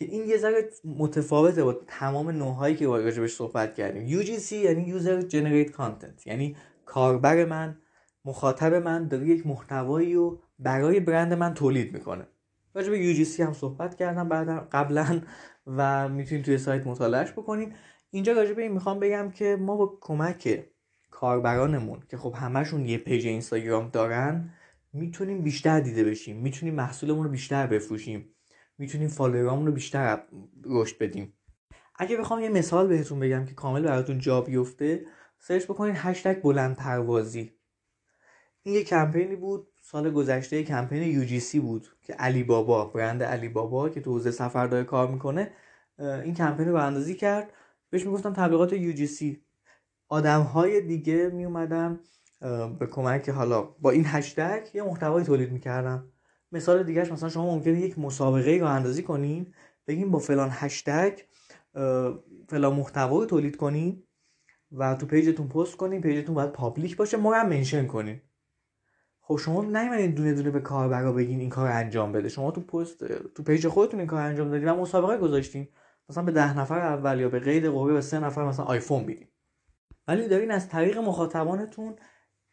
[0.00, 4.20] که این یه ذره متفاوته با تمام نوعهایی که راجبش صحبت کردیم.
[4.20, 6.26] UGC یعنی User Generate Content.
[6.26, 7.78] یعنی کاربر من
[8.24, 12.26] مخاطب من داره یک محتوایی رو برای برند من تولید می‌کنه.
[12.74, 15.22] راجع به UGC هم صحبت کردم بعد قبلا
[15.66, 17.72] و می‌تونید توی سایت مطالعهش بکنید
[18.10, 20.64] اینجا راجع به این می‌خوام بگم که ما با کمک
[21.10, 24.50] کاربرانمون که خب همشون یه page اینستاگرام دارن
[24.92, 26.36] می‌تونیم بیشتر دیده بشیم.
[26.36, 28.34] می‌تونیم محصولمون رو بیشتر بفروشیم.
[28.80, 30.22] می‌تونیم follower امون رو بیشتر
[30.64, 31.32] رشد بدیم.
[31.96, 35.06] اگه بخوام یه مثال بهتون بگم که کامل براتون جا بیفته
[35.38, 37.52] search بکنید هشتگ بلند پروازی.
[38.62, 43.88] این یه کمپینی بود سال گذشته کمپین یو بود که علی بابا برند علی بابا
[43.88, 45.52] که تو حوزه سفر داره کار می‌کنه
[45.98, 47.52] این کمپین رو اندازی کرد.
[47.90, 48.92] بهش می‌گفتن تبلیغات یو
[50.08, 52.00] آدم های دیگه می اومدن
[52.78, 56.04] به کمک حالا با این هشتگ یه محتوایی تولید می‌کردن.
[56.52, 59.54] مثال دیگهش مثلا شما ممکنه یک مسابقه رو اندازی کنین
[59.86, 61.18] بگیم با فلان هشتگ
[62.48, 64.02] فلان محتوایی تولید کنین
[64.72, 68.20] و تو page تون پست کنین page تون باید public باشه ما هم mention کنین.
[69.20, 72.28] خب شما نیومدین دونه دونه به کاربرا بگین این کار انجام بده.
[72.28, 75.68] شما تو پست تو page خودتون این کار انجام دادین و مسابقه گذاشتین.
[76.08, 79.28] مثلا به ده نفر اول یا به قید قرعه به سه نفر مثلا آیفون میدین.
[80.08, 81.96] ولی دارین از طریق مخاطبانتون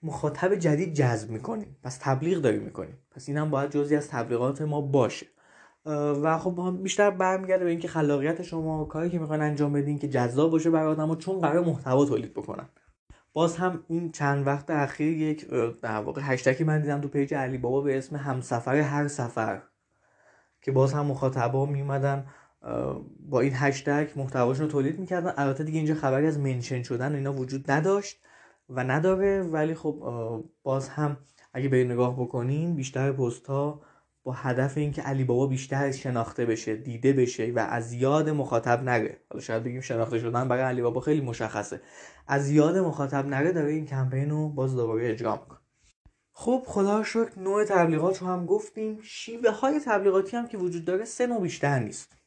[0.03, 4.61] مخاطب جدید جذب می‌کنین پس تبلیغ داری می‌کنین پس این هم باید جزی از تبلیغات
[4.61, 5.25] ما باشه.
[6.23, 10.51] و خب بیشتر برمیگرده به اینکه خلاقیت شما کاری که می‌خواین انجام بدین که جذاب
[10.51, 12.69] باشه برای آدم‌ها چون قرار محتوا تولید بکنن.
[13.33, 15.47] باز هم این چند وقت اخیر یک
[15.81, 19.61] در واقع هشتکی من دیدم تو پیج علی بابا به اسم همسفر هر سفر.
[20.61, 22.25] که باز هم مخاطبا میومدن
[23.19, 25.33] با این هشتگ محتواشون رو تولید می‌کردن.
[25.37, 28.21] البته دیگه اینجا خبری از منشن شدن و اینا وجود نداشت.
[28.69, 29.41] و نداره.
[29.41, 30.03] ولی خب
[30.63, 31.17] باز هم
[31.53, 33.81] اگه به نگاه بکنین بیشتر پست ها
[34.23, 39.17] با هدف اینکه علی بابا بیشتر شناخته بشه دیده بشه و از یاد مخاطب نره.
[39.29, 41.81] حالا شاید بگیم شناخته شدن برای علی بابا خیلی مشخصه.
[42.27, 45.57] از یاد مخاطب نره داره این کمپین رو باز دوباره اجرا می‌کنه.
[46.31, 48.99] خب خدا شکر نوع تبلیغات رو هم گفتیم.
[49.01, 52.17] شیوه های تبلیغاتی هم که وجود داره سه نوع بیشتر نیست.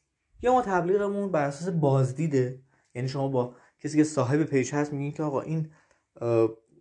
[0.41, 2.59] یا ما تبلیغمون بر اساس بازدیده
[2.95, 5.71] یعنی شما با کسی که صاحب page هست میگین که آقا این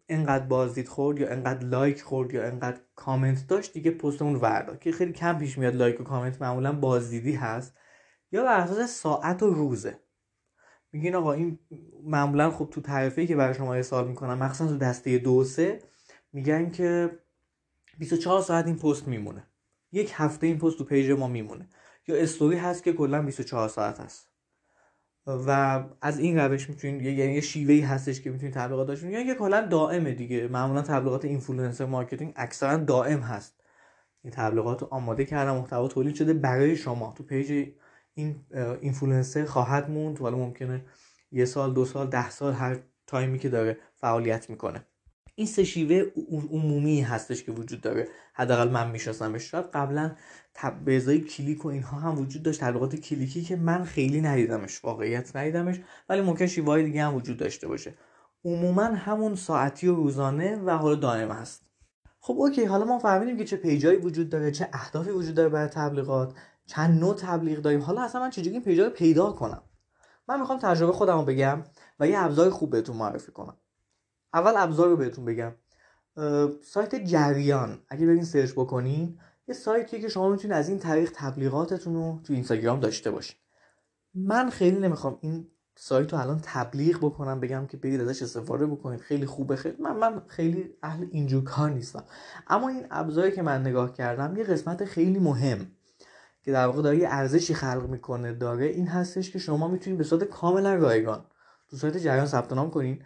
[0.08, 4.76] انقدر بازدید خورد یا انقدر لایک خورد یا انقدر کامنت داشت دیگه پستمون رو وردار
[4.76, 7.76] که خیلی کم پیش میاد لایک و کامنت معمولا بازدیدی هست.
[8.32, 9.98] یا بر اساس ساعت و روزه.
[10.92, 11.58] میگین آقا این
[12.02, 15.82] معمولا خب تو تعریفی که برای شما ارسال می‌کنم مخصوصا تو دسته دو سه
[16.32, 17.10] میگن که
[17.98, 19.46] 24 ساعت این پست میمونه.
[19.92, 21.68] یک هفته این پست تو page ما میمونه.
[22.06, 24.29] یا استوری هست که کلا 24 ساعت هست.
[25.46, 29.34] و از این روش می‌تونید یعنی یه شیوهی هستش که می‌تونید تبلیغات داشتون یا یه
[29.34, 30.48] کلا دائمه دیگه.
[30.48, 33.60] معمولا تبلیغات influencer marketing اکثرا دائم هست.
[34.24, 37.14] این تبلیغات آماده کردن محتوا تولید شده برای شما.
[37.16, 37.68] تو page
[38.14, 38.36] این
[38.80, 40.18] اینفلوئنسر خواهد موند.
[40.18, 40.84] حالا ممکنه
[41.32, 44.86] یه سال دو سال ده سال هر time ی که داره فعالیت می‌کنه.
[45.40, 46.04] این سه شیوه
[46.50, 48.08] عمومی هستش که وجود داره.
[48.32, 49.50] حداقل من میشناسمش.
[49.50, 50.16] شاید قبلا
[50.84, 52.60] به ازای کلیک و اینها هم وجود داشت.
[52.60, 57.68] تبلیغات کلیکی که من خیلی ندیدمش واقعیت ندیدمش ولی ممکن شیوه دیگه هم وجود داشته
[57.68, 57.94] باشه.
[58.44, 61.62] عموما همون ساعتی و روزانه و حالا دائم هست.
[62.20, 62.64] خب OK.
[62.64, 66.34] حالا ما فهمیدیم که چه page ایی وجود داره چه اهدافی وجود داره برای تبلیغات
[66.66, 67.80] چند نوع تبلیغ داریم.
[67.80, 69.62] حالا اصلا من چجوری این page ا رو پیدا کنم؟
[70.28, 71.62] من می‌خوام تجربه خودم رو بگم
[72.00, 73.56] و یه ابزار خوب بهتون معرفی کنم.
[74.34, 75.52] اول ابزار رو بهتون بگم.
[76.62, 77.78] سایت جریان.
[77.88, 82.32] اگه برین search بکنین یه سایتیه که شما می‌تونید از این طریق تبلیغاتتون رو تو
[82.32, 83.36] اینستاگرام داشته باشین.
[84.14, 89.00] من خیلی نمی‌خوام این سایت رو الان تبلیغ بکنم بگم که برید ازش استفاده بکنید.
[89.00, 92.04] خیلی خوبه خیلی من من خیلی اهل اینجور کار نیستم.
[92.48, 95.66] اما این ابزاری که من نگاه کردم یه قسمت خیلی مهم
[96.42, 100.04] که در واقع داره یه ارزشی خلق می‌کنه داره این هستش که شما می‌تونید به
[100.04, 101.24] صورت کاملا رایگان
[101.68, 103.02] تو سایت جریان ثبت نام کنین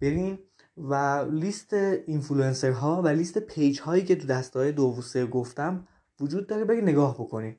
[0.00, 0.38] برین
[0.76, 1.72] و لیست
[2.06, 5.88] اینفلوئنسرها و لیست پیج هایی که تو دسته های دو و سه گفتم
[6.20, 7.58] وجود داره بگی نگاه بکنید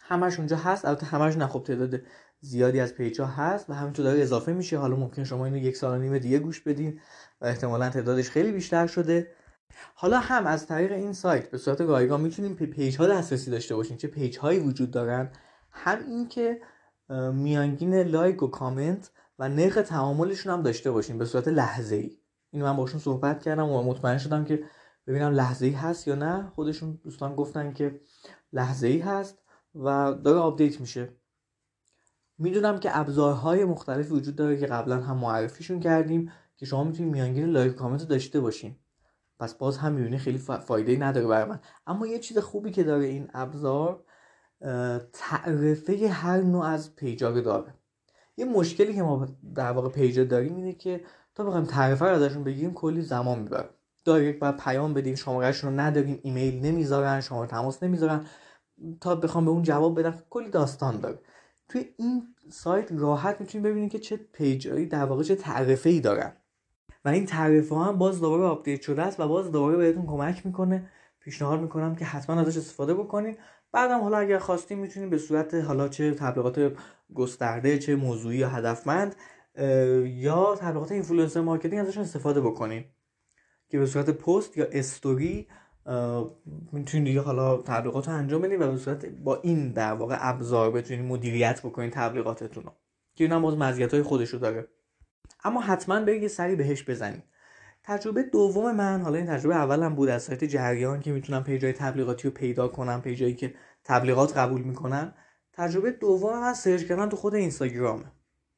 [0.00, 2.00] همش اونجا هست البته همش نه خب تعداد
[2.40, 4.78] زیادی از پیج ها هست و همینطور داره اضافه میشه.
[4.78, 7.00] حالا ممکن شما اینو یک سال و نیم دیگه گوش بدین
[7.40, 9.32] و احتمالا تعدادش خیلی بیشتر شده.
[9.94, 13.96] حالا هم از طریق این سایت به صورت رایگان می‌تونیم پیج ها دسترسی داشته باشیم
[13.96, 15.30] چه پیج هایی وجود دارن؟
[15.72, 16.60] هم اینکه
[17.32, 22.18] میانگین لایک و کامنت و نرخ تعاملشون هم داشته باشیم به صورت لحظه ای
[22.50, 24.64] اینو من باشون صحبت کردم و مطمئن شدم که
[25.06, 26.52] ببینم لحظه ای هست یا نه.
[26.54, 28.00] خودشون دوستان گفتن که
[28.52, 29.38] لحظه ای هست
[29.74, 31.08] و داره آپدیت میشه.
[32.38, 37.44] می‌دونم که ابزارهای مختلفی وجود داره که قبلا هم معرفیشون کردیم که شما می‌تونید میانگین
[37.44, 38.76] لایک کامنت داشته باشین.
[39.38, 41.60] پس باز هم می‌بینی خیلی فایده نداره برای من.
[41.86, 44.04] اما یه چیز خوبی که داره این ابزار
[45.12, 47.74] تعرفه هر نوع از پیجا رو داره.
[48.36, 51.00] یه مشکلی که ما در واقع پیجا داریم اینه که
[51.34, 53.68] تا بخوایم تعرفه رو ازشون بگیریم کلی زمان می‌بره.
[54.04, 58.26] دایرکت باید پیام بدیم شمارهشون رو نداریم ایمیل نمی‌ذارن شما تماس نمی‌ذارن.
[59.00, 61.18] تا بخوام به اون جواب بدن کلی داستان داره.
[61.68, 66.32] توی این سایت راحت می‌تونید ببینید که چه پیجایی در واقع چه تعرفه ای دارن.
[67.04, 70.88] و این تعرفه هم باز دوباره آپدیت شده است و باز دوباره بهتون کمک می‌کنه.
[71.20, 73.38] پیشنهاد می‌کنم که حتما ازش استفاده بکنید
[73.76, 76.72] بعدم حالا اگر خواستیم می‌تونید به صورت حالا چه تبلیغات
[77.14, 79.16] گسترده چه موضوعی یا هدفمند
[80.04, 82.84] یا تبلیغات influencer marketing ازشون استفاده بکنید
[83.68, 85.48] که به صورت پست یا استوری
[86.72, 90.70] می‌تونید دیگه حالا تبلیغات رو انجام بدید و به صورت با این در واقع ابزار
[90.70, 92.72] بتونید مدیریت بکنید تبلیغاتتون رو
[93.14, 94.68] که این هم باز مزیت های خودش رو داره.
[95.44, 97.22] اما حتما برید یه سری بهش بزنید.
[97.82, 102.28] تجربه دوم من حالا این تجربه اولم بود از سایت جریان که می‌تونم پیجای تبلیغاتی
[102.28, 103.54] رو پیدا کنم پیجایی که
[103.86, 105.14] تبلیغات قبول می‌کنن.
[105.52, 108.04] تجربه دوم من سرچ کردن تو خود اینستاگرامه.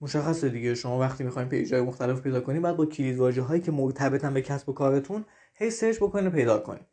[0.01, 3.73] مشخصه دیگه شما وقتی می‌خواین پیجای مختلف پیدا کنید بعد با کلید واژه هایی که
[3.73, 6.87] مرتبطن به کسب و کارتون هی سرچ بکنید پیدا کنید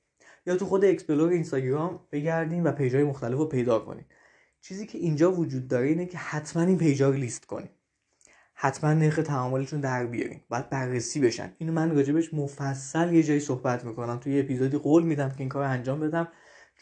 [0.46, 4.06] یا تو خود explore اینستاگرام بگردین و پیجای مختلف رو پیدا کنید
[4.62, 7.70] چیزی که اینجا وجود داره اینه که حتما این پیجا رو لیست کنید
[8.54, 10.42] حتما نرخ تعاملشون در بیارین.
[10.50, 11.54] باید بررسی بشن.
[11.58, 14.18] اینو من راجبش مفصل یه جایی صحبت می‌کنم.
[14.18, 16.28] توی اپیزودی قول میدم که این کار انجام بدم.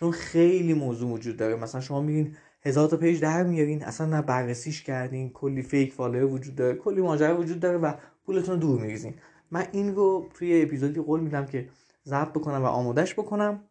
[0.04, 1.56] چون خیلی موضوع وجود داره.
[1.56, 6.34] مثلا شما میرین هزار تا پیج در میارین اصلا نه بررسیش کردین کلی fake follower
[6.34, 7.94] وجود داره کلی ماجرا وجود داره و
[8.26, 9.14] پولتون رو دور میریزین.
[9.52, 11.70] من این رو توی اپیزودی قول میدم که
[12.06, 13.64] ضبط بکنم و آمادش بکنم.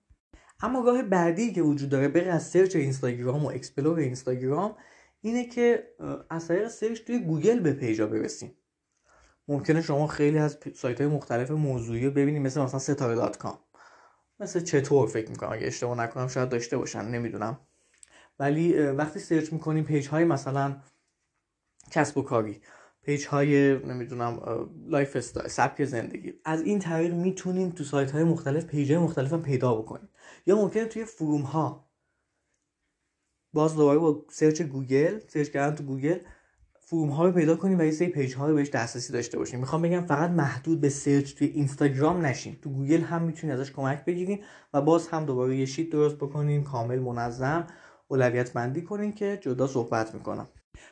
[0.60, 4.76] اما راه بعدی که وجود داره بغیر از سرچ اینستاگرام و explore اینستاگرام
[5.20, 5.84] اینه که
[6.30, 8.50] از طریق سرچ توی گوگل به پیجا برسیم
[9.48, 13.58] ممکنه شما خیلی از سایت های مختلف موضوعی رو ببینید مثل مثلا ستاره dot com.
[14.42, 17.60] مثل چطور فکر می‌کنم؟ اگه اشتباه نکنم شاید داشته باشن نمی‌دونم.
[18.38, 20.76] ولی وقتی سرچ می‌کنیم پیج های مثلا
[21.90, 22.60] کسب و کاری
[23.02, 24.40] پیج های نمی‌دونم
[24.86, 29.42] lifestyle سبک زندگی از این طریق می‌تونیم تو سایت های مختلف پیج های مختلف هم
[29.42, 30.08] پیدا بکنیم.
[30.46, 31.90] یا ممکنه توی forum ها
[33.52, 36.18] باز دوباره با سرچ گوگل سرچ کردن تو گوگل
[36.92, 39.60] forum ها رو پیدا کنیم و یه سری پیج ها رو بهش دسترسی داشته باشیم.
[39.60, 42.56] می‌خوام بگم فقط محدود به سرچ توی اینستاگرام نشین.
[42.62, 44.38] تو گوگل هم می‌تونید ازش کمک بگیرین
[44.74, 47.66] و باز هم دوباره یه sheet درست بکنین کامل منظم
[48.08, 50.48] اولویت بندی کنین که جدا صحبت می‌کنم.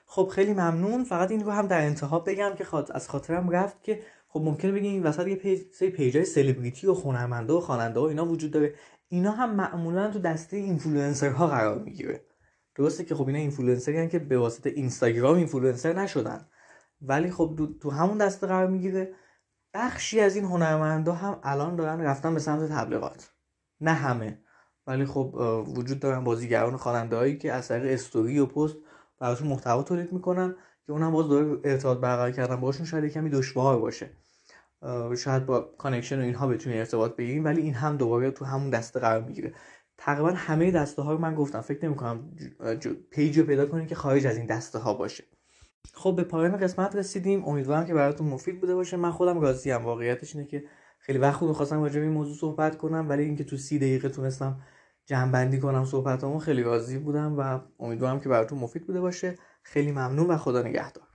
[0.07, 1.05] خب خیلی ممنون.
[1.05, 4.91] فقط این رو هم در انتها بگم که از خاطرم رفت که خب ممکنه بگین
[4.91, 8.75] این وسط یه پیج سری پیجای سلبریتی و هنرمنده و خواننده و اینا وجود داره.
[9.09, 12.21] اینا هم معمولا تو دسته اینفلوئنسرها قرار می‌گیره.
[12.75, 16.49] درسته که خب اینا اینفلوئنسری که به واسطه اینستاگرام اینفلوئنسر نشدن.
[17.03, 19.15] ولی خب تو همون دسته قرار می‌گیره.
[19.75, 23.31] بخشی از این هنرمندا هم الان دارن رفتن به سمت تبلیغات.
[23.81, 24.39] نه همه.
[24.87, 25.35] ولی خب
[25.77, 28.77] وجود دارن بازیگران خواننده هایی که از طریق استوری و پست
[29.19, 30.55] براشون محتوا تولید می‌کنن
[30.87, 32.57] که اونم باز داره ارتباط برقرار کردن.
[32.57, 34.11] باشون شاید کمی دشوار باشه.
[35.19, 39.01] شاید با connection و اینها بتونی ارتباط بگیریم ولی این هم دوباره تو همون دسته
[39.01, 39.55] قرار می‌گیره.
[40.03, 42.33] تقریبا همه دسته ها رو من گفتم فکر نمی کنم
[43.11, 45.25] پیج رو پیدا کنیم که خارج از این دسته ها باشه.
[45.95, 47.45] خب به پایان قسمت رسیدیم.
[47.45, 48.97] امیدوارم که براتون مفید بوده باشه.
[48.97, 49.85] من خودم راضی ام.
[49.85, 50.65] واقعیتش اینه که
[50.99, 54.09] خیلی وقت خود می‌خواستم راجع به این موضوع صحبت کنم ولی اینکه تو سی دقیقه
[54.09, 54.61] تونستم
[55.07, 59.35] جمع بندی کنم صحبتامو خیلی راضی بودم و امیدوارم که براتون مفید بوده باشه.
[59.63, 61.10] خیلی ممنون و خدا نگهدار.